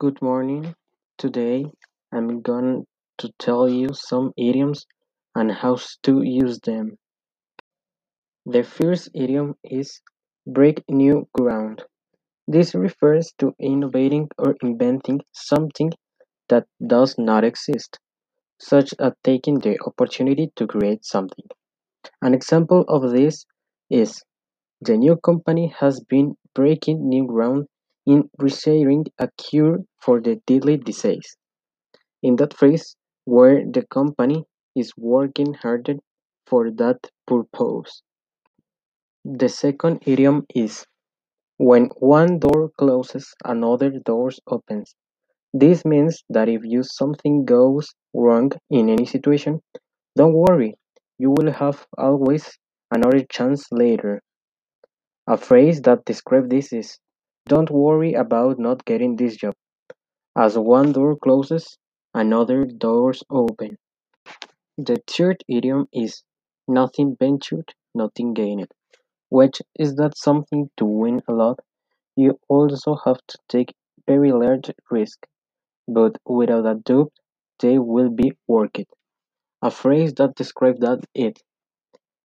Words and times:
Good 0.00 0.22
morning. 0.22 0.74
Today 1.18 1.66
I'm 2.10 2.40
going 2.40 2.86
to 3.18 3.30
tell 3.38 3.68
you 3.68 3.88
some 3.92 4.32
idioms 4.38 4.86
and 5.34 5.52
how 5.52 5.76
to 6.04 6.22
use 6.22 6.58
them. 6.60 6.96
The 8.46 8.62
first 8.62 9.10
idiom 9.14 9.56
is 9.62 10.00
break 10.46 10.82
new 10.88 11.28
ground. 11.34 11.84
This 12.48 12.74
refers 12.74 13.34
to 13.40 13.52
innovating 13.60 14.30
or 14.38 14.56
inventing 14.62 15.20
something 15.32 15.92
that 16.48 16.64
does 16.86 17.16
not 17.18 17.44
exist, 17.44 17.98
such 18.58 18.94
as 18.98 19.12
taking 19.22 19.58
the 19.58 19.76
opportunity 19.84 20.50
to 20.56 20.66
create 20.66 21.04
something. 21.04 21.44
An 22.22 22.32
example 22.32 22.86
of 22.88 23.10
this 23.12 23.44
is 23.90 24.22
the 24.80 24.96
new 24.96 25.16
company 25.16 25.74
has 25.78 26.00
been 26.00 26.36
breaking 26.54 27.06
new 27.06 27.26
ground 27.26 27.66
in 28.10 28.28
researching 28.38 29.04
a 29.18 29.28
cure 29.38 29.78
for 30.04 30.20
the 30.20 30.34
deadly 30.46 30.76
disease. 30.76 31.36
In 32.22 32.36
that 32.36 32.54
phrase, 32.54 32.96
where 33.24 33.64
the 33.76 33.86
company 33.86 34.44
is 34.74 34.92
working 34.96 35.54
harder 35.54 35.96
for 36.46 36.70
that 36.72 36.98
purpose. 37.26 38.02
The 39.24 39.48
second 39.48 40.02
idiom 40.06 40.44
is 40.54 40.84
when 41.58 41.86
one 41.98 42.38
door 42.40 42.70
closes, 42.78 43.34
another 43.44 43.90
door 43.90 44.30
opens. 44.48 44.94
This 45.52 45.84
means 45.84 46.24
that 46.30 46.48
if 46.48 46.62
you 46.64 46.82
something 46.82 47.44
goes 47.44 47.94
wrong 48.14 48.52
in 48.70 48.88
any 48.90 49.06
situation, 49.06 49.62
don't 50.16 50.34
worry, 50.34 50.76
you 51.18 51.30
will 51.30 51.52
have 51.52 51.86
always 51.98 52.58
another 52.90 53.24
chance 53.24 53.66
later. 53.72 54.22
A 55.26 55.38
phrase 55.38 55.80
that 55.82 56.04
describes 56.04 56.50
this 56.50 56.72
is 56.74 56.98
don't 57.46 57.70
worry 57.70 58.14
about 58.14 58.58
not 58.58 58.84
getting 58.84 59.16
this 59.16 59.36
job. 59.36 59.54
As 60.36 60.58
one 60.58 60.92
door 60.92 61.16
closes, 61.16 61.78
another 62.14 62.64
doors 62.64 63.22
open. 63.30 63.78
The 64.78 65.00
third 65.06 65.44
idiom 65.46 65.86
is 65.92 66.24
nothing 66.66 67.14
ventured, 67.14 67.72
nothing 67.94 68.34
gained, 68.34 68.72
which 69.28 69.62
is 69.78 69.96
that 69.96 70.18
something 70.18 70.70
to 70.76 70.84
win 70.84 71.22
a 71.28 71.32
lot, 71.32 71.60
you 72.16 72.38
also 72.48 72.96
have 73.04 73.18
to 73.28 73.38
take 73.48 73.74
very 74.06 74.32
large 74.32 74.70
risk, 74.90 75.26
but 75.88 76.16
without 76.26 76.66
a 76.66 76.74
doubt 76.76 77.12
they 77.60 77.78
will 77.78 78.10
be 78.10 78.32
worth 78.48 78.78
it. 78.78 78.88
A 79.62 79.70
phrase 79.70 80.14
that 80.14 80.34
describes 80.36 80.80
that 80.80 81.04
it. 81.14 81.42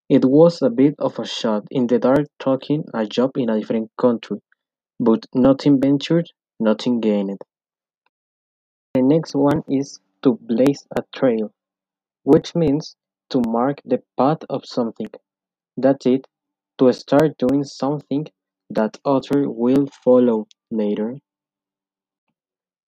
It 0.10 0.26
was 0.26 0.64
a 0.64 0.72
bit 0.72 0.96
of 0.98 1.20
a 1.20 1.26
shot 1.26 1.66
in 1.70 1.86
the 1.86 2.00
dark 2.00 2.28
taking 2.40 2.86
a 2.94 3.06
job 3.06 3.38
in 3.38 3.50
a 3.50 3.60
different 3.60 3.92
country, 4.00 4.42
but 5.00 5.26
nothing 5.34 5.80
ventured, 5.82 6.32
nothing 6.60 7.00
gained. 7.00 7.40
The 8.96 9.04
next 9.04 9.36
one 9.36 9.64
is 9.70 10.00
to 10.24 10.40
blaze 10.42 10.88
a 10.98 11.04
trail, 11.14 11.52
which 12.24 12.56
means 12.56 12.96
to 13.30 13.42
mark 13.48 13.82
the 13.86 14.04
path 14.18 14.40
of 14.50 14.66
something. 14.66 15.10
That's 15.78 16.06
it, 16.06 16.28
to 16.80 16.94
start 16.94 17.38
doing 17.38 17.64
something 17.64 18.28
that 18.70 19.00
others 19.06 19.48
will 19.48 19.88
follow 20.04 20.48
later. 20.72 21.18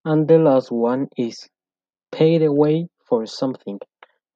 And 0.05 0.27
the 0.27 0.39
last 0.39 0.71
one 0.71 1.07
is 1.17 1.47
pay 2.11 2.37
the 2.37 2.51
way 2.51 2.89
for 3.07 3.25
something, 3.25 3.79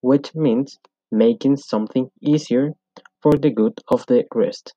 which 0.01 0.35
means 0.35 0.79
making 1.11 1.57
something 1.57 2.11
easier 2.21 2.73
for 3.21 3.33
the 3.33 3.51
good 3.51 3.79
of 3.89 4.05
the 4.07 4.25
rest. 4.35 4.73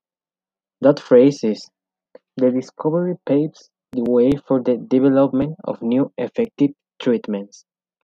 That 0.81 1.01
phrase 1.01 1.45
is 1.45 1.69
the 2.37 2.51
discovery 2.51 3.17
paves 3.27 3.71
the 3.93 4.05
way 4.05 4.33
for 4.47 4.63
the 4.63 4.77
development 4.77 5.57
of 5.65 5.83
new 5.83 6.13
effective 6.19 6.71
treatments. 7.01 7.65